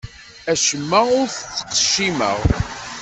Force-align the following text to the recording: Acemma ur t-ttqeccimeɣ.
Acemma 0.51 0.99
ur 1.19 1.27
t-ttqeccimeɣ. 1.29 2.37